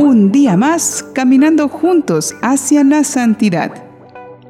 Un 0.00 0.32
día 0.32 0.56
más 0.56 1.04
caminando 1.12 1.68
juntos 1.68 2.34
hacia 2.40 2.82
la 2.84 3.04
santidad. 3.04 3.84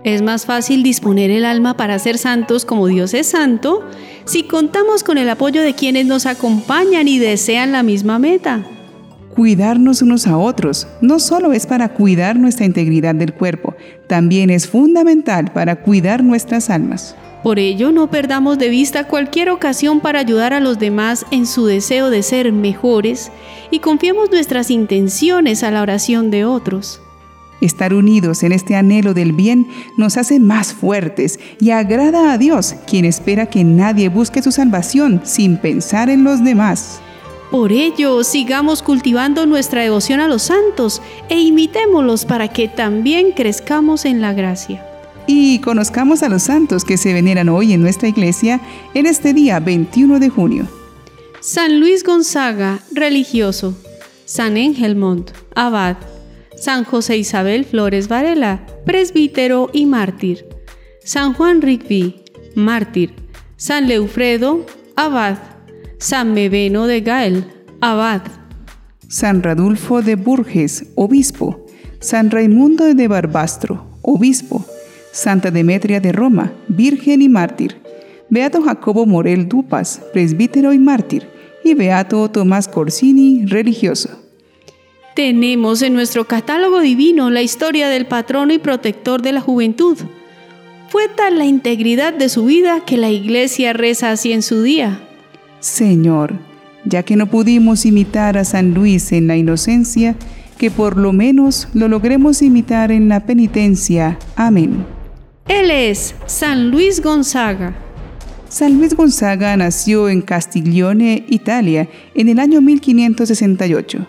Es 0.04 0.23
más 0.23 0.46
fácil 0.46 0.84
disponer 0.84 1.32
el 1.32 1.45
alma 1.45 1.77
para 1.77 1.98
ser 1.98 2.19
santos 2.19 2.64
como 2.64 2.87
Dios 2.87 3.14
es 3.14 3.27
santo 3.27 3.84
si 4.27 4.45
contamos 4.45 5.02
con 5.02 5.18
el 5.18 5.29
apoyo 5.29 5.61
de 5.62 5.75
quienes 5.75 6.07
nos 6.07 6.27
acompañan 6.27 7.09
y 7.09 7.18
desean 7.18 7.73
la 7.73 7.82
misma 7.82 8.21
meta. 8.21 8.64
Cuidarnos 9.34 10.02
unos 10.02 10.29
a 10.29 10.39
otros 10.39 10.86
no 11.00 11.18
solo 11.18 11.53
es 11.53 11.67
para 11.67 11.95
cuidar 11.95 12.39
nuestra 12.39 12.64
integridad 12.64 13.17
del 13.17 13.35
cuerpo, 13.35 13.75
también 14.07 14.51
es 14.51 14.69
fundamental 14.69 15.53
para 15.53 15.82
cuidar 15.82 16.23
nuestras 16.23 16.71
almas. 16.71 17.17
Por 17.43 17.59
ello, 17.59 17.91
no 17.91 18.09
perdamos 18.09 18.59
de 18.59 18.68
vista 18.68 19.04
cualquier 19.04 19.48
ocasión 19.48 20.00
para 20.00 20.20
ayudar 20.20 20.52
a 20.52 20.61
los 20.61 20.79
demás 20.79 21.25
en 21.30 21.46
su 21.46 21.64
deseo 21.64 22.11
de 22.11 22.23
ser 22.23 22.52
mejores 22.52 23.32
y 23.70 23.78
confiemos 23.78 24.30
nuestras 24.30 24.70
intenciones 24.70 25.62
a 25.62 25.70
la 25.70 25.80
oración 25.80 26.30
de 26.30 26.45
otros. 26.45 27.01
Estar 27.62 27.95
unidos 27.95 28.42
en 28.42 28.52
este 28.52 28.74
anhelo 28.74 29.15
del 29.15 29.32
bien 29.32 29.68
nos 29.96 30.16
hace 30.16 30.38
más 30.38 30.73
fuertes 30.74 31.38
y 31.60 31.70
agrada 31.70 32.32
a 32.32 32.38
Dios, 32.38 32.74
quien 32.87 33.05
espera 33.05 33.46
que 33.46 33.65
nadie 33.65 34.09
busque 34.09 34.43
su 34.43 34.52
salvación 34.52 35.23
sin 35.24 35.57
pensar 35.59 36.10
en 36.10 36.24
los 36.24 36.43
demás. 36.43 37.01
Por 37.51 37.73
ello, 37.73 38.23
sigamos 38.23 38.82
cultivando 38.82 39.45
nuestra 39.45 39.82
devoción 39.82 40.20
a 40.20 40.29
los 40.29 40.43
santos 40.43 41.02
e 41.29 41.41
imitémoslos 41.41 42.24
para 42.24 42.48
que 42.48 42.68
también 42.68 43.32
crezcamos 43.32 44.04
en 44.04 44.20
la 44.20 44.32
gracia. 44.32 44.90
Y 45.33 45.61
conozcamos 45.61 46.25
a 46.25 46.29
los 46.29 46.43
santos 46.43 46.84
que 46.84 46.97
se 46.97 47.12
veneran 47.12 47.48
hoy 47.48 47.73
en 47.73 47.80
nuestra 47.80 48.09
iglesia 48.09 48.61
en 48.95 49.07
este 49.07 49.33
día 49.33 49.61
21 49.61 50.19
de 50.19 50.29
junio. 50.29 50.66
San 51.38 51.79
Luis 51.79 52.02
Gonzaga, 52.02 52.80
religioso. 52.91 53.77
San 54.24 54.57
Engelmont, 54.57 55.30
abad. 55.55 55.99
San 56.57 56.82
José 56.82 57.16
Isabel 57.16 57.65
Flores 57.65 58.09
Varela, 58.09 58.66
presbítero 58.85 59.71
y 59.73 59.87
mártir. 59.87 60.46
San 61.04 61.32
Juan 61.35 61.63
Rigby, 61.63 62.24
mártir. 62.57 63.15
San 63.57 63.87
Leufredo, 63.87 64.66
abad. 64.97 65.38
San 65.99 66.34
Mebeno 66.34 66.88
de 66.88 67.03
Gael, 67.03 67.44
abad. 67.81 68.22
San 69.06 69.44
Radulfo 69.44 70.03
de 70.03 70.16
Burges, 70.16 70.87
obispo. 70.97 71.66
San 72.00 72.32
Raimundo 72.32 72.93
de 72.93 73.06
Barbastro, 73.06 73.87
obispo. 74.03 74.66
Santa 75.12 75.50
Demetria 75.50 76.00
de 76.00 76.12
Roma, 76.12 76.53
virgen 76.69 77.22
y 77.22 77.28
mártir. 77.28 77.77
Beato 78.28 78.62
Jacobo 78.62 79.06
Morel 79.06 79.49
Dupas, 79.49 80.00
presbítero 80.12 80.72
y 80.72 80.78
mártir. 80.78 81.27
Y 81.65 81.75
Beato 81.75 82.31
Tomás 82.31 82.69
Corsini, 82.69 83.44
religioso. 83.47 84.11
Tenemos 85.16 85.83
en 85.83 85.93
nuestro 85.93 86.27
catálogo 86.27 86.81
divino 86.81 87.28
la 87.31 87.43
historia 87.43 87.88
del 87.88 88.06
patrono 88.06 88.53
y 88.53 88.59
protector 88.59 89.21
de 89.21 89.33
la 89.33 89.41
juventud. 89.41 89.99
Fue 90.88 91.09
tal 91.09 91.38
la 91.38 91.44
integridad 91.44 92.15
de 92.15 92.28
su 92.28 92.47
vida 92.47 92.84
que 92.84 92.97
la 92.97 93.11
iglesia 93.11 93.72
reza 93.72 94.12
así 94.12 94.33
en 94.33 94.43
su 94.43 94.62
día. 94.62 95.00
Señor, 95.59 96.34
ya 96.84 97.03
que 97.03 97.16
no 97.16 97.27
pudimos 97.27 97.84
imitar 97.84 98.38
a 98.38 98.44
San 98.44 98.72
Luis 98.75 99.12
en 99.12 99.27
la 99.27 99.37
inocencia, 99.37 100.15
que 100.56 100.71
por 100.71 100.97
lo 100.97 101.12
menos 101.12 101.69
lo 101.75 101.88
logremos 101.88 102.43
imitar 102.43 102.93
en 102.93 103.09
la 103.09 103.21
penitencia. 103.27 104.19
Amén. 104.37 104.84
Él 105.50 105.72
es 105.72 106.15
San 106.26 106.70
Luis 106.70 107.03
Gonzaga. 107.03 107.75
San 108.48 108.78
Luis 108.78 108.94
Gonzaga 108.94 109.56
nació 109.56 110.09
en 110.09 110.22
Castiglione, 110.22 111.25
Italia, 111.28 111.88
en 112.15 112.28
el 112.28 112.38
año 112.38 112.60
1568. 112.60 114.06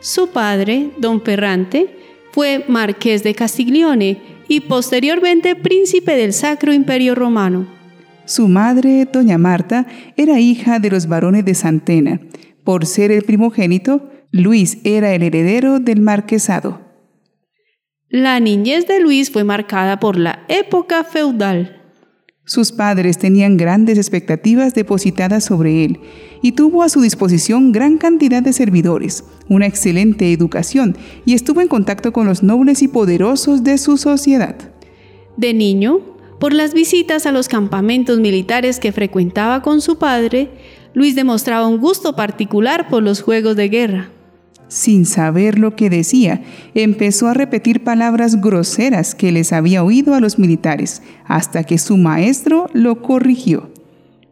Su 0.00 0.30
padre, 0.30 0.88
don 0.96 1.20
Ferrante, 1.20 1.94
fue 2.32 2.64
marqués 2.68 3.22
de 3.22 3.34
Castiglione 3.34 4.22
y 4.48 4.60
posteriormente 4.60 5.56
príncipe 5.56 6.16
del 6.16 6.32
Sacro 6.32 6.72
Imperio 6.72 7.14
Romano. 7.14 7.68
Su 8.24 8.48
madre, 8.48 9.06
doña 9.12 9.36
Marta, 9.36 9.86
era 10.16 10.40
hija 10.40 10.78
de 10.78 10.88
los 10.88 11.06
varones 11.06 11.44
de 11.44 11.54
Santena. 11.54 12.18
Por 12.64 12.86
ser 12.86 13.12
el 13.12 13.24
primogénito, 13.24 14.08
Luis 14.32 14.78
era 14.84 15.12
el 15.12 15.22
heredero 15.22 15.80
del 15.80 16.00
marquesado. 16.00 16.87
La 18.10 18.40
niñez 18.40 18.86
de 18.86 19.00
Luis 19.00 19.30
fue 19.30 19.44
marcada 19.44 20.00
por 20.00 20.16
la 20.16 20.42
época 20.48 21.04
feudal. 21.04 21.82
Sus 22.46 22.72
padres 22.72 23.18
tenían 23.18 23.58
grandes 23.58 23.98
expectativas 23.98 24.72
depositadas 24.72 25.44
sobre 25.44 25.84
él 25.84 26.00
y 26.40 26.52
tuvo 26.52 26.82
a 26.82 26.88
su 26.88 27.02
disposición 27.02 27.70
gran 27.70 27.98
cantidad 27.98 28.42
de 28.42 28.54
servidores, 28.54 29.24
una 29.50 29.66
excelente 29.66 30.32
educación 30.32 30.96
y 31.26 31.34
estuvo 31.34 31.60
en 31.60 31.68
contacto 31.68 32.10
con 32.14 32.26
los 32.26 32.42
nobles 32.42 32.80
y 32.80 32.88
poderosos 32.88 33.62
de 33.62 33.76
su 33.76 33.98
sociedad. 33.98 34.56
De 35.36 35.52
niño, 35.52 36.00
por 36.40 36.54
las 36.54 36.72
visitas 36.72 37.26
a 37.26 37.32
los 37.32 37.46
campamentos 37.46 38.20
militares 38.20 38.80
que 38.80 38.90
frecuentaba 38.90 39.60
con 39.60 39.82
su 39.82 39.98
padre, 39.98 40.48
Luis 40.94 41.14
demostraba 41.14 41.68
un 41.68 41.78
gusto 41.78 42.16
particular 42.16 42.88
por 42.88 43.02
los 43.02 43.20
juegos 43.20 43.54
de 43.54 43.68
guerra. 43.68 44.10
Sin 44.68 45.06
saber 45.06 45.58
lo 45.58 45.74
que 45.74 45.90
decía, 45.90 46.42
empezó 46.74 47.28
a 47.28 47.34
repetir 47.34 47.84
palabras 47.84 48.40
groseras 48.40 49.14
que 49.14 49.32
les 49.32 49.52
había 49.52 49.82
oído 49.82 50.14
a 50.14 50.20
los 50.20 50.38
militares, 50.38 51.02
hasta 51.26 51.64
que 51.64 51.78
su 51.78 51.96
maestro 51.96 52.68
lo 52.72 53.02
corrigió. 53.02 53.70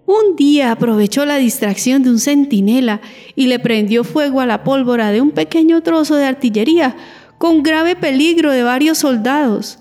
Un 0.06 0.36
día 0.36 0.70
aprovechó 0.70 1.25
la 1.25 1.36
distracción 1.36 2.02
de 2.02 2.10
un 2.10 2.20
centinela 2.20 3.00
y 3.34 3.46
le 3.46 3.58
prendió 3.58 4.04
fuego 4.04 4.41
a 4.41 4.46
la 4.46 4.62
pólvora 4.62 5.10
de 5.10 5.20
un 5.20 5.32
pequeño 5.32 5.82
trozo 5.82 6.14
de 6.16 6.26
artillería, 6.26 6.96
con 7.38 7.62
grave 7.62 7.96
peligro 7.96 8.52
de 8.52 8.62
varios 8.62 8.98
soldados. 8.98 9.78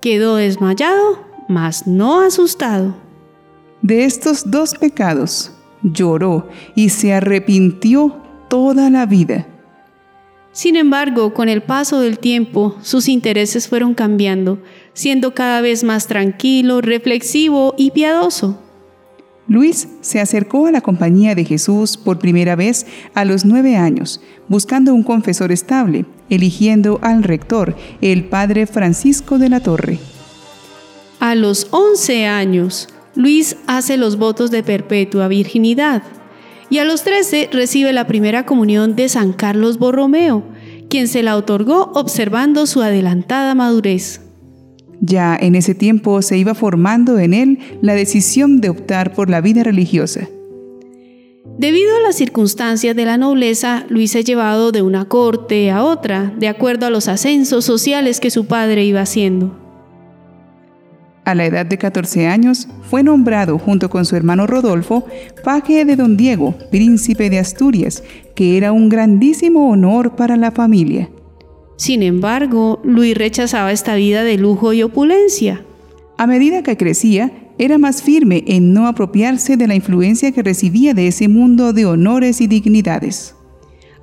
Quedó 0.00 0.36
desmayado 0.36 1.32
mas 1.52 1.86
no 1.86 2.20
asustado. 2.20 2.94
De 3.82 4.04
estos 4.04 4.50
dos 4.50 4.74
pecados 4.74 5.52
lloró 5.82 6.48
y 6.74 6.88
se 6.88 7.12
arrepintió 7.12 8.16
toda 8.48 8.90
la 8.90 9.06
vida. 9.06 9.46
Sin 10.52 10.76
embargo, 10.76 11.32
con 11.32 11.48
el 11.48 11.62
paso 11.62 12.00
del 12.00 12.18
tiempo, 12.18 12.76
sus 12.82 13.08
intereses 13.08 13.68
fueron 13.68 13.94
cambiando, 13.94 14.58
siendo 14.92 15.34
cada 15.34 15.62
vez 15.62 15.82
más 15.82 16.06
tranquilo, 16.06 16.82
reflexivo 16.82 17.74
y 17.78 17.90
piadoso. 17.92 18.58
Luis 19.48 19.88
se 20.02 20.20
acercó 20.20 20.66
a 20.66 20.70
la 20.70 20.82
compañía 20.82 21.34
de 21.34 21.46
Jesús 21.46 21.96
por 21.96 22.18
primera 22.18 22.54
vez 22.54 22.86
a 23.14 23.24
los 23.24 23.46
nueve 23.46 23.76
años, 23.76 24.20
buscando 24.46 24.94
un 24.94 25.02
confesor 25.02 25.52
estable, 25.52 26.04
eligiendo 26.28 26.98
al 27.02 27.22
rector, 27.22 27.74
el 28.02 28.24
padre 28.24 28.66
Francisco 28.66 29.38
de 29.38 29.48
la 29.48 29.60
Torre. 29.60 29.98
A 31.18 31.34
los 31.34 31.68
11 31.70 32.26
años, 32.26 32.88
Luis 33.14 33.56
hace 33.66 33.96
los 33.96 34.16
votos 34.16 34.50
de 34.50 34.62
perpetua 34.62 35.28
virginidad 35.28 36.02
y 36.72 36.78
a 36.78 36.86
los 36.86 37.02
13 37.04 37.50
recibe 37.52 37.92
la 37.92 38.06
primera 38.06 38.46
comunión 38.46 38.96
de 38.96 39.10
San 39.10 39.34
Carlos 39.34 39.78
Borromeo, 39.78 40.42
quien 40.88 41.06
se 41.06 41.22
la 41.22 41.36
otorgó 41.36 41.92
observando 41.94 42.66
su 42.66 42.80
adelantada 42.80 43.54
madurez. 43.54 44.22
Ya 45.02 45.36
en 45.38 45.54
ese 45.54 45.74
tiempo 45.74 46.22
se 46.22 46.38
iba 46.38 46.54
formando 46.54 47.18
en 47.18 47.34
él 47.34 47.58
la 47.82 47.94
decisión 47.94 48.62
de 48.62 48.70
optar 48.70 49.12
por 49.12 49.28
la 49.28 49.42
vida 49.42 49.62
religiosa. 49.62 50.30
Debido 51.58 51.94
a 51.94 52.00
las 52.00 52.16
circunstancias 52.16 52.96
de 52.96 53.04
la 53.04 53.18
nobleza, 53.18 53.84
Luis 53.90 54.14
es 54.14 54.24
llevado 54.24 54.72
de 54.72 54.80
una 54.80 55.04
corte 55.04 55.70
a 55.70 55.84
otra, 55.84 56.32
de 56.38 56.48
acuerdo 56.48 56.86
a 56.86 56.90
los 56.90 57.06
ascensos 57.06 57.66
sociales 57.66 58.18
que 58.18 58.30
su 58.30 58.46
padre 58.46 58.82
iba 58.86 59.02
haciendo. 59.02 59.61
A 61.24 61.36
la 61.36 61.46
edad 61.46 61.64
de 61.64 61.78
14 61.78 62.26
años, 62.26 62.66
fue 62.90 63.04
nombrado 63.04 63.58
junto 63.58 63.88
con 63.88 64.04
su 64.04 64.16
hermano 64.16 64.46
Rodolfo 64.48 65.06
paje 65.44 65.84
de 65.84 65.94
don 65.94 66.16
Diego, 66.16 66.54
príncipe 66.70 67.30
de 67.30 67.38
Asturias, 67.38 68.02
que 68.34 68.56
era 68.56 68.72
un 68.72 68.88
grandísimo 68.88 69.70
honor 69.70 70.16
para 70.16 70.36
la 70.36 70.50
familia. 70.50 71.10
Sin 71.76 72.02
embargo, 72.02 72.80
Luis 72.84 73.16
rechazaba 73.16 73.70
esta 73.70 73.94
vida 73.94 74.24
de 74.24 74.36
lujo 74.36 74.72
y 74.72 74.82
opulencia. 74.82 75.64
A 76.18 76.26
medida 76.26 76.62
que 76.62 76.76
crecía, 76.76 77.32
era 77.58 77.78
más 77.78 78.02
firme 78.02 78.42
en 78.46 78.72
no 78.72 78.88
apropiarse 78.88 79.56
de 79.56 79.68
la 79.68 79.74
influencia 79.76 80.32
que 80.32 80.42
recibía 80.42 80.94
de 80.94 81.06
ese 81.06 81.28
mundo 81.28 81.72
de 81.72 81.86
honores 81.86 82.40
y 82.40 82.48
dignidades. 82.48 83.36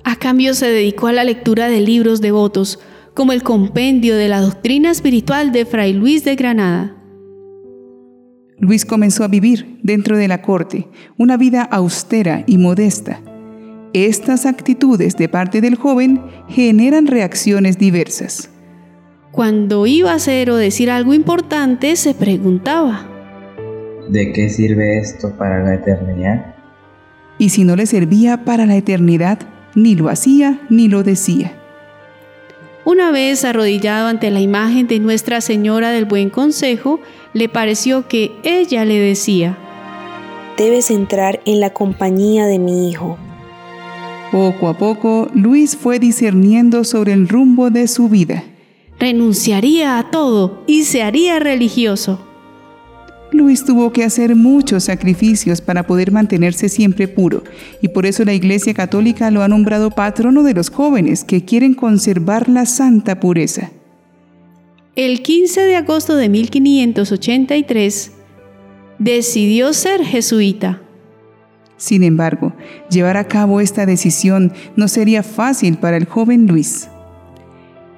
A 0.04 0.16
cambio 0.16 0.54
se 0.54 0.66
dedicó 0.66 1.08
a 1.08 1.12
la 1.12 1.24
lectura 1.24 1.68
de 1.68 1.80
libros 1.80 2.22
devotos, 2.22 2.78
como 3.12 3.32
el 3.32 3.42
compendio 3.42 4.16
de 4.16 4.28
la 4.28 4.40
doctrina 4.40 4.90
espiritual 4.90 5.52
de 5.52 5.66
Fray 5.66 5.92
Luis 5.92 6.24
de 6.24 6.36
Granada. 6.36 6.99
Luis 8.60 8.84
comenzó 8.84 9.24
a 9.24 9.28
vivir 9.28 9.78
dentro 9.82 10.16
de 10.16 10.28
la 10.28 10.42
corte 10.42 10.86
una 11.16 11.36
vida 11.36 11.62
austera 11.62 12.44
y 12.46 12.58
modesta. 12.58 13.20
Estas 13.92 14.46
actitudes 14.46 15.16
de 15.16 15.28
parte 15.28 15.60
del 15.60 15.74
joven 15.74 16.20
generan 16.48 17.06
reacciones 17.06 17.78
diversas. 17.78 18.50
Cuando 19.32 19.86
iba 19.86 20.12
a 20.12 20.16
hacer 20.16 20.50
o 20.50 20.56
decir 20.56 20.90
algo 20.90 21.14
importante, 21.14 21.96
se 21.96 22.14
preguntaba, 22.14 23.06
¿de 24.08 24.32
qué 24.32 24.48
sirve 24.50 24.98
esto 24.98 25.36
para 25.36 25.62
la 25.62 25.74
eternidad? 25.74 26.54
Y 27.38 27.48
si 27.48 27.64
no 27.64 27.76
le 27.76 27.86
servía 27.86 28.44
para 28.44 28.66
la 28.66 28.76
eternidad, 28.76 29.38
ni 29.74 29.94
lo 29.94 30.08
hacía 30.08 30.60
ni 30.68 30.88
lo 30.88 31.02
decía. 31.02 31.59
Una 32.84 33.10
vez 33.10 33.44
arrodillado 33.44 34.08
ante 34.08 34.30
la 34.30 34.40
imagen 34.40 34.86
de 34.86 34.98
Nuestra 35.00 35.40
Señora 35.40 35.90
del 35.90 36.06
Buen 36.06 36.30
Consejo, 36.30 37.00
le 37.34 37.48
pareció 37.48 38.08
que 38.08 38.32
ella 38.42 38.84
le 38.84 38.98
decía, 38.98 39.58
Debes 40.56 40.90
entrar 40.90 41.40
en 41.44 41.60
la 41.60 41.70
compañía 41.70 42.46
de 42.46 42.58
mi 42.58 42.90
hijo. 42.90 43.18
Poco 44.32 44.68
a 44.68 44.78
poco, 44.78 45.28
Luis 45.34 45.76
fue 45.76 45.98
discerniendo 45.98 46.84
sobre 46.84 47.12
el 47.12 47.28
rumbo 47.28 47.70
de 47.70 47.88
su 47.88 48.08
vida. 48.08 48.44
Renunciaría 48.98 49.98
a 49.98 50.10
todo 50.10 50.62
y 50.66 50.84
se 50.84 51.02
haría 51.02 51.38
religioso. 51.38 52.29
Luis 53.32 53.64
tuvo 53.64 53.92
que 53.92 54.04
hacer 54.04 54.34
muchos 54.36 54.84
sacrificios 54.84 55.60
para 55.60 55.86
poder 55.86 56.12
mantenerse 56.12 56.68
siempre 56.68 57.08
puro, 57.08 57.44
y 57.80 57.88
por 57.88 58.06
eso 58.06 58.24
la 58.24 58.34
Iglesia 58.34 58.74
Católica 58.74 59.30
lo 59.30 59.42
ha 59.42 59.48
nombrado 59.48 59.90
patrono 59.90 60.42
de 60.42 60.54
los 60.54 60.70
jóvenes 60.70 61.24
que 61.24 61.44
quieren 61.44 61.74
conservar 61.74 62.48
la 62.48 62.66
santa 62.66 63.20
pureza. 63.20 63.70
El 64.96 65.22
15 65.22 65.60
de 65.62 65.76
agosto 65.76 66.16
de 66.16 66.28
1583 66.28 68.12
decidió 68.98 69.72
ser 69.72 70.04
jesuita. 70.04 70.82
Sin 71.76 72.02
embargo, 72.04 72.52
llevar 72.90 73.16
a 73.16 73.26
cabo 73.26 73.60
esta 73.60 73.86
decisión 73.86 74.52
no 74.76 74.88
sería 74.88 75.22
fácil 75.22 75.78
para 75.78 75.96
el 75.96 76.04
joven 76.04 76.46
Luis. 76.46 76.88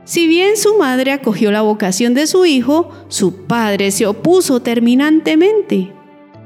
Si 0.05 0.27
bien 0.27 0.57
su 0.57 0.79
madre 0.79 1.13
acogió 1.13 1.53
la 1.53 1.63
vocación 1.63 2.15
de 2.15 2.27
su 2.27 2.45
hijo, 2.45 2.91
su 3.09 3.47
padre 3.47 3.91
se 3.93 4.07
opuso 4.07 4.61
terminantemente. 4.61 5.93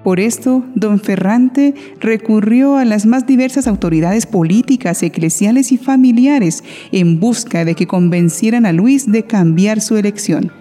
Por 0.04 0.20
esto, 0.20 0.62
don 0.74 1.00
Ferrante 1.00 1.74
recurrió 1.98 2.76
a 2.76 2.84
las 2.84 3.06
más 3.06 3.26
diversas 3.26 3.66
autoridades 3.66 4.26
políticas, 4.26 5.02
eclesiales 5.02 5.72
y 5.72 5.78
familiares 5.78 6.62
en 6.92 7.18
busca 7.18 7.64
de 7.64 7.74
que 7.74 7.88
convencieran 7.88 8.66
a 8.66 8.72
Luis 8.72 9.10
de 9.10 9.24
cambiar 9.24 9.80
su 9.80 9.96
elección. 9.96 10.52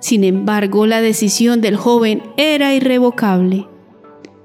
Sin 0.00 0.24
embargo, 0.24 0.86
la 0.86 1.00
decisión 1.00 1.60
del 1.60 1.76
joven 1.76 2.22
era 2.36 2.74
irrevocable. 2.74 3.66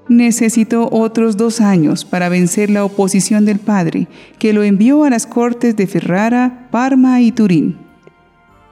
Necesitó 0.08 0.88
otros 0.92 1.36
dos 1.36 1.60
años 1.60 2.04
para 2.04 2.28
vencer 2.28 2.70
la 2.70 2.84
oposición 2.84 3.44
del 3.44 3.58
padre, 3.58 4.06
que 4.38 4.52
lo 4.52 4.62
envió 4.62 5.04
a 5.04 5.10
las 5.10 5.26
cortes 5.26 5.76
de 5.76 5.86
Ferrara, 5.86 6.68
Parma 6.70 7.20
y 7.20 7.32
Turín. 7.32 7.85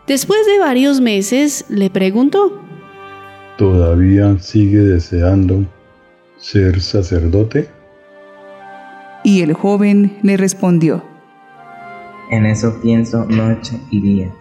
Después 0.06 0.40
de 0.46 0.58
varios 0.58 1.00
meses, 1.00 1.64
le 1.70 1.88
preguntó, 1.88 2.60
¿Todavía 3.56 4.36
sigue 4.38 4.80
deseando 4.80 5.64
ser 6.36 6.82
sacerdote? 6.82 7.68
Y 9.22 9.40
el 9.40 9.54
joven 9.54 10.18
le 10.22 10.36
respondió, 10.36 11.02
En 12.30 12.44
eso 12.44 12.80
pienso 12.82 13.24
noche 13.24 13.80
y 13.90 14.02
día. 14.02 14.34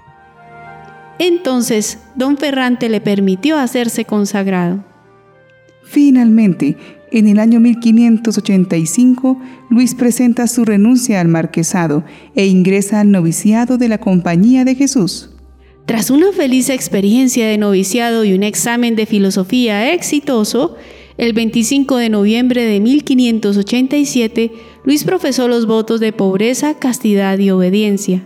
Entonces, 1.17 1.99
don 2.15 2.37
Ferrante 2.37 2.89
le 2.89 2.99
permitió 2.99 3.57
hacerse 3.57 4.03
consagrado. 4.03 4.83
Finalmente, 5.83 6.75
en 7.11 7.27
el 7.27 7.39
año 7.39 7.61
1585, 7.61 9.39
Luis 9.69 9.95
presenta 9.95 10.47
su 10.47 10.65
renuncia 10.65 11.21
al 11.21 11.29
marquesado 11.29 12.03
e 12.35 12.47
ingresa 12.47 12.99
al 12.99 13.11
noviciado 13.11 13.77
de 13.77 13.87
la 13.87 13.99
Compañía 13.99 14.65
de 14.65 14.75
Jesús. 14.75 15.32
Tras 15.85 16.09
una 16.09 16.31
feliz 16.31 16.69
experiencia 16.69 17.45
de 17.45 17.57
noviciado 17.57 18.23
y 18.23 18.33
un 18.33 18.43
examen 18.43 18.95
de 18.95 19.05
filosofía 19.05 19.93
exitoso, 19.93 20.77
el 21.17 21.33
25 21.33 21.97
de 21.97 22.09
noviembre 22.09 22.63
de 22.63 22.79
1587, 22.79 24.51
Luis 24.85 25.03
profesó 25.03 25.49
los 25.49 25.65
votos 25.65 25.99
de 25.99 26.13
pobreza, 26.13 26.75
castidad 26.79 27.37
y 27.37 27.51
obediencia. 27.51 28.23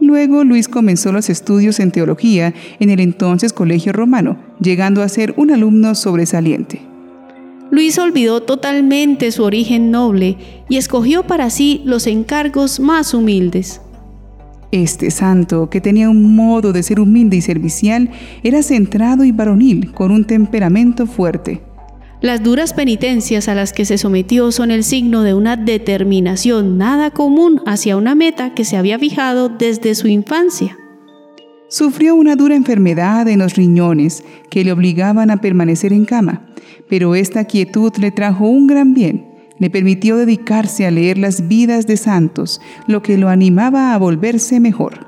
Luego 0.00 0.44
Luis 0.44 0.68
comenzó 0.68 1.10
los 1.10 1.28
estudios 1.28 1.80
en 1.80 1.90
teología 1.90 2.54
en 2.78 2.90
el 2.90 3.00
entonces 3.00 3.52
Colegio 3.52 3.92
Romano, 3.92 4.38
llegando 4.60 5.02
a 5.02 5.08
ser 5.08 5.34
un 5.36 5.50
alumno 5.50 5.96
sobresaliente. 5.96 6.82
Luis 7.72 7.98
olvidó 7.98 8.42
totalmente 8.42 9.32
su 9.32 9.42
origen 9.42 9.90
noble 9.90 10.36
y 10.68 10.76
escogió 10.76 11.24
para 11.24 11.50
sí 11.50 11.82
los 11.84 12.06
encargos 12.06 12.78
más 12.78 13.12
humildes. 13.12 13.80
Este 14.72 15.10
santo, 15.10 15.70
que 15.70 15.80
tenía 15.80 16.10
un 16.10 16.34
modo 16.34 16.72
de 16.72 16.82
ser 16.82 16.98
humilde 16.98 17.36
y 17.36 17.40
servicial, 17.40 18.10
era 18.42 18.62
centrado 18.62 19.24
y 19.24 19.32
varonil, 19.32 19.92
con 19.92 20.10
un 20.10 20.24
temperamento 20.24 21.06
fuerte. 21.06 21.62
Las 22.20 22.42
duras 22.42 22.72
penitencias 22.72 23.46
a 23.48 23.54
las 23.54 23.72
que 23.72 23.84
se 23.84 23.98
sometió 23.98 24.50
son 24.50 24.70
el 24.70 24.82
signo 24.82 25.22
de 25.22 25.34
una 25.34 25.56
determinación 25.56 26.78
nada 26.78 27.10
común 27.10 27.60
hacia 27.66 27.96
una 27.96 28.14
meta 28.14 28.54
que 28.54 28.64
se 28.64 28.76
había 28.76 28.98
fijado 28.98 29.48
desde 29.48 29.94
su 29.94 30.08
infancia. 30.08 30.76
Sufrió 31.68 32.14
una 32.14 32.36
dura 32.36 32.56
enfermedad 32.56 33.28
en 33.28 33.40
los 33.40 33.54
riñones 33.54 34.24
que 34.50 34.64
le 34.64 34.72
obligaban 34.72 35.30
a 35.30 35.40
permanecer 35.40 35.92
en 35.92 36.04
cama, 36.04 36.46
pero 36.88 37.14
esta 37.14 37.44
quietud 37.44 37.92
le 37.98 38.10
trajo 38.10 38.46
un 38.46 38.66
gran 38.66 38.94
bien 38.94 39.35
le 39.58 39.70
permitió 39.70 40.16
dedicarse 40.16 40.86
a 40.86 40.90
leer 40.90 41.18
las 41.18 41.48
vidas 41.48 41.86
de 41.86 41.96
santos, 41.96 42.60
lo 42.86 43.02
que 43.02 43.18
lo 43.18 43.28
animaba 43.28 43.94
a 43.94 43.98
volverse 43.98 44.60
mejor. 44.60 45.06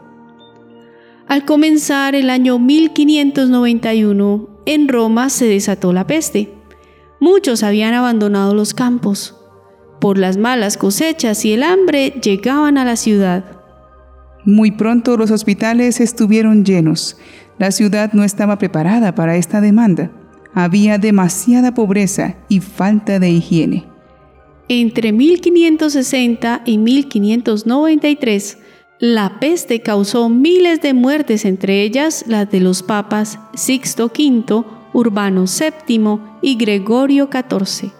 Al 1.27 1.45
comenzar 1.45 2.15
el 2.15 2.31
año 2.31 2.59
1591, 2.59 4.49
en 4.65 4.89
Roma 4.89 5.29
se 5.29 5.47
desató 5.47 5.93
la 5.93 6.06
peste. 6.06 6.55
Muchos 7.21 7.62
habían 7.62 7.95
abandonado 7.95 8.55
los 8.55 8.73
campos. 8.73 9.37
Por 10.00 10.17
las 10.17 10.37
malas 10.37 10.77
cosechas 10.77 11.44
y 11.44 11.53
el 11.53 11.62
hambre 11.62 12.15
llegaban 12.23 12.79
a 12.79 12.85
la 12.85 12.97
ciudad. 12.97 13.44
Muy 14.44 14.71
pronto 14.71 15.17
los 15.19 15.31
hospitales 15.31 16.01
estuvieron 16.01 16.65
llenos. 16.65 17.19
La 17.59 17.73
ciudad 17.73 18.12
no 18.15 18.25
estaba 18.25 18.56
preparada 18.56 19.15
para 19.15 19.37
esta 19.37 19.61
demanda. 19.61 20.11
Había 20.55 20.97
demasiada 20.97 21.75
pobreza 21.75 22.37
y 22.49 22.61
falta 22.61 23.19
de 23.19 23.31
higiene. 23.31 23.98
Entre 24.70 25.12
1560 25.12 26.61
y 26.67 26.76
1593, 26.76 28.59
la 28.99 29.41
peste 29.41 29.81
causó 29.81 30.29
miles 30.29 30.82
de 30.82 30.93
muertes, 30.93 31.47
entre 31.47 31.81
ellas 31.81 32.25
las 32.26 32.50
de 32.50 32.61
los 32.61 32.82
papas 32.82 33.38
Sixto 33.55 34.12
V, 34.15 34.65
Urbano 34.93 35.47
VII 35.47 36.19
y 36.43 36.56
Gregorio 36.56 37.31
XIV. 37.32 37.93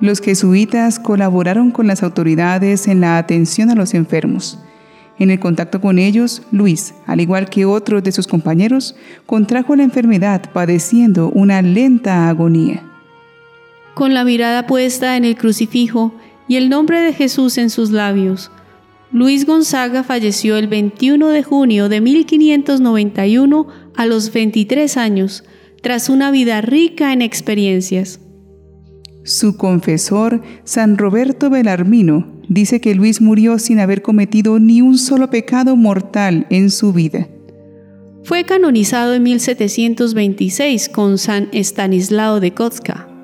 Los 0.00 0.22
jesuitas 0.22 0.98
colaboraron 0.98 1.70
con 1.70 1.86
las 1.86 2.02
autoridades 2.02 2.88
en 2.88 3.02
la 3.02 3.18
atención 3.18 3.68
a 3.68 3.74
los 3.74 3.92
enfermos. 3.92 4.58
En 5.18 5.30
el 5.30 5.38
contacto 5.38 5.82
con 5.82 5.98
ellos, 5.98 6.44
Luis, 6.50 6.94
al 7.04 7.20
igual 7.20 7.50
que 7.50 7.66
otros 7.66 8.02
de 8.02 8.12
sus 8.12 8.26
compañeros, 8.26 8.96
contrajo 9.26 9.76
la 9.76 9.82
enfermedad 9.82 10.50
padeciendo 10.54 11.28
una 11.28 11.60
lenta 11.60 12.30
agonía 12.30 12.95
con 13.96 14.12
la 14.12 14.24
mirada 14.24 14.66
puesta 14.66 15.16
en 15.16 15.24
el 15.24 15.38
crucifijo 15.38 16.12
y 16.48 16.56
el 16.56 16.68
nombre 16.68 17.00
de 17.00 17.14
Jesús 17.14 17.56
en 17.56 17.70
sus 17.70 17.92
labios. 17.92 18.50
Luis 19.10 19.46
Gonzaga 19.46 20.04
falleció 20.04 20.58
el 20.58 20.68
21 20.68 21.28
de 21.30 21.42
junio 21.42 21.88
de 21.88 22.02
1591 22.02 23.66
a 23.96 24.04
los 24.04 24.34
23 24.34 24.98
años, 24.98 25.44
tras 25.80 26.10
una 26.10 26.30
vida 26.30 26.60
rica 26.60 27.14
en 27.14 27.22
experiencias. 27.22 28.20
Su 29.24 29.56
confesor, 29.56 30.42
San 30.64 30.98
Roberto 30.98 31.48
Belarmino, 31.48 32.34
dice 32.50 32.82
que 32.82 32.94
Luis 32.94 33.22
murió 33.22 33.58
sin 33.58 33.80
haber 33.80 34.02
cometido 34.02 34.58
ni 34.58 34.82
un 34.82 34.98
solo 34.98 35.30
pecado 35.30 35.74
mortal 35.74 36.46
en 36.50 36.70
su 36.70 36.92
vida. 36.92 37.28
Fue 38.24 38.44
canonizado 38.44 39.14
en 39.14 39.22
1726 39.22 40.90
con 40.90 41.16
San 41.16 41.48
Estanislao 41.52 42.40
de 42.40 42.52
Kotska. 42.52 43.15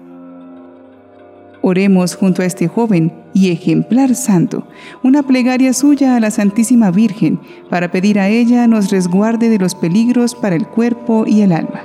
Oremos 1.65 2.17
junto 2.17 2.43
a 2.43 2.45
este 2.45 2.67
joven 2.67 3.13
y 3.33 3.53
ejemplar 3.53 4.17
santo, 4.17 4.67
una 5.05 5.23
plegaria 5.23 5.73
suya 5.73 6.17
a 6.17 6.21
la 6.21 6.33
Santísima 6.33 6.91
Virgen 6.91 7.39
para 7.71 7.93
pedir 7.93 8.19
a 8.19 8.29
ella 8.29 8.67
nos 8.67 8.91
resguarde 8.91 9.49
de 9.49 9.59
los 9.59 9.77
peligros 9.77 10.35
para 10.35 10.57
el 10.57 10.67
cuerpo 10.67 11.25
y 11.25 11.43
el 11.43 11.53
alma. 11.53 11.85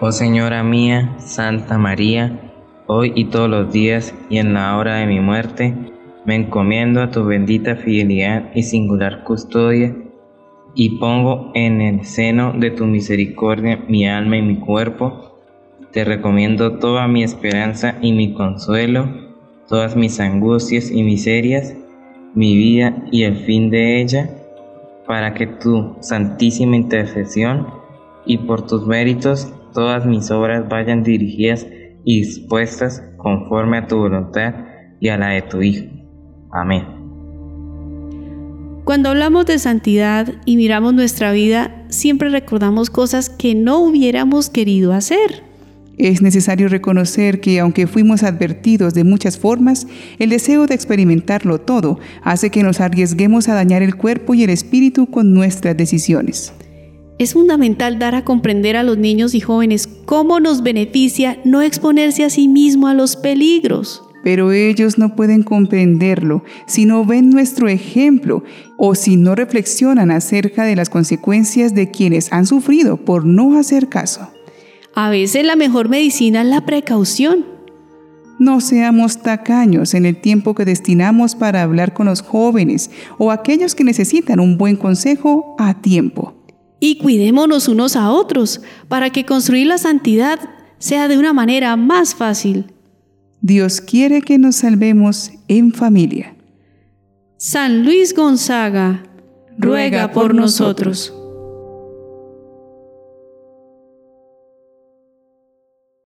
Oh 0.00 0.12
Señora 0.12 0.62
mía, 0.62 1.14
Santa 1.18 1.78
María, 1.78 2.52
hoy 2.86 3.12
y 3.14 3.24
todos 3.24 3.48
los 3.48 3.72
días 3.72 4.14
y 4.28 4.36
en 4.36 4.52
la 4.52 4.76
hora 4.76 4.96
de 4.96 5.06
mi 5.06 5.20
muerte, 5.20 5.74
me 6.26 6.34
encomiendo 6.34 7.00
a 7.00 7.10
tu 7.10 7.24
bendita 7.24 7.76
fidelidad 7.76 8.50
y 8.54 8.62
singular 8.64 9.24
custodia 9.24 9.96
y 10.74 10.98
pongo 10.98 11.52
en 11.54 11.80
el 11.80 12.04
seno 12.04 12.52
de 12.52 12.70
tu 12.70 12.84
misericordia 12.84 13.82
mi 13.88 14.06
alma 14.06 14.36
y 14.36 14.42
mi 14.42 14.56
cuerpo 14.56 15.35
te 15.92 16.04
recomiendo 16.04 16.78
toda 16.78 17.08
mi 17.08 17.22
esperanza 17.22 17.96
y 18.00 18.12
mi 18.12 18.32
consuelo, 18.34 19.08
todas 19.68 19.96
mis 19.96 20.20
angustias 20.20 20.90
y 20.90 21.02
miserias, 21.02 21.74
mi 22.34 22.56
vida 22.56 23.04
y 23.10 23.24
el 23.24 23.36
fin 23.36 23.70
de 23.70 24.00
ella, 24.02 24.30
para 25.06 25.34
que 25.34 25.46
tu 25.46 25.96
santísima 26.00 26.76
intercesión 26.76 27.66
y 28.24 28.38
por 28.38 28.66
tus 28.66 28.86
méritos 28.86 29.52
todas 29.72 30.06
mis 30.06 30.30
obras 30.30 30.68
vayan 30.68 31.02
dirigidas 31.02 31.66
y 32.04 32.20
dispuestas 32.20 33.02
conforme 33.16 33.78
a 33.78 33.86
tu 33.86 33.96
voluntad 33.96 34.54
y 35.00 35.08
a 35.08 35.18
la 35.18 35.28
de 35.28 35.42
tu 35.42 35.62
Hijo. 35.62 35.86
Amén. 36.52 36.84
Cuando 38.84 39.10
hablamos 39.10 39.46
de 39.46 39.58
santidad 39.58 40.32
y 40.44 40.56
miramos 40.56 40.94
nuestra 40.94 41.32
vida, 41.32 41.84
siempre 41.88 42.28
recordamos 42.28 42.88
cosas 42.88 43.28
que 43.28 43.54
no 43.54 43.78
hubiéramos 43.80 44.48
querido 44.48 44.92
hacer. 44.92 45.45
Es 45.98 46.20
necesario 46.20 46.68
reconocer 46.68 47.40
que 47.40 47.58
aunque 47.58 47.86
fuimos 47.86 48.22
advertidos 48.22 48.92
de 48.92 49.04
muchas 49.04 49.38
formas, 49.38 49.86
el 50.18 50.28
deseo 50.28 50.66
de 50.66 50.74
experimentarlo 50.74 51.58
todo 51.58 51.98
hace 52.22 52.50
que 52.50 52.62
nos 52.62 52.80
arriesguemos 52.80 53.48
a 53.48 53.54
dañar 53.54 53.82
el 53.82 53.96
cuerpo 53.96 54.34
y 54.34 54.42
el 54.42 54.50
espíritu 54.50 55.06
con 55.06 55.32
nuestras 55.32 55.76
decisiones. 55.76 56.52
Es 57.18 57.32
fundamental 57.32 57.98
dar 57.98 58.14
a 58.14 58.24
comprender 58.24 58.76
a 58.76 58.82
los 58.82 58.98
niños 58.98 59.34
y 59.34 59.40
jóvenes 59.40 59.88
cómo 60.04 60.38
nos 60.38 60.62
beneficia 60.62 61.38
no 61.46 61.62
exponerse 61.62 62.24
a 62.24 62.30
sí 62.30 62.46
mismo 62.46 62.88
a 62.88 62.94
los 62.94 63.16
peligros. 63.16 64.02
Pero 64.22 64.52
ellos 64.52 64.98
no 64.98 65.16
pueden 65.16 65.42
comprenderlo 65.44 66.44
si 66.66 66.84
no 66.84 67.06
ven 67.06 67.30
nuestro 67.30 67.68
ejemplo 67.68 68.44
o 68.76 68.94
si 68.94 69.16
no 69.16 69.34
reflexionan 69.34 70.10
acerca 70.10 70.64
de 70.64 70.76
las 70.76 70.90
consecuencias 70.90 71.74
de 71.74 71.90
quienes 71.90 72.30
han 72.32 72.44
sufrido 72.44 72.98
por 72.98 73.24
no 73.24 73.58
hacer 73.58 73.88
caso. 73.88 74.35
A 74.98 75.10
veces 75.10 75.44
la 75.44 75.56
mejor 75.56 75.90
medicina 75.90 76.40
es 76.40 76.46
la 76.48 76.64
precaución. 76.64 77.44
No 78.38 78.62
seamos 78.62 79.18
tacaños 79.18 79.92
en 79.92 80.06
el 80.06 80.18
tiempo 80.18 80.54
que 80.54 80.64
destinamos 80.64 81.34
para 81.34 81.62
hablar 81.62 81.92
con 81.92 82.06
los 82.06 82.22
jóvenes 82.22 82.90
o 83.18 83.30
aquellos 83.30 83.74
que 83.74 83.84
necesitan 83.84 84.40
un 84.40 84.56
buen 84.56 84.76
consejo 84.76 85.54
a 85.58 85.82
tiempo. 85.82 86.34
Y 86.80 86.96
cuidémonos 86.96 87.68
unos 87.68 87.94
a 87.94 88.10
otros 88.10 88.62
para 88.88 89.10
que 89.10 89.26
construir 89.26 89.66
la 89.66 89.76
santidad 89.76 90.40
sea 90.78 91.08
de 91.08 91.18
una 91.18 91.34
manera 91.34 91.76
más 91.76 92.14
fácil. 92.14 92.72
Dios 93.42 93.82
quiere 93.82 94.22
que 94.22 94.38
nos 94.38 94.56
salvemos 94.56 95.30
en 95.46 95.74
familia. 95.74 96.34
San 97.36 97.84
Luis 97.84 98.14
Gonzaga, 98.14 99.02
ruega 99.58 100.12
por 100.12 100.34
nosotros. 100.34 101.12